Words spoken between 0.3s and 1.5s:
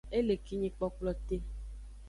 kinyi kplokplote.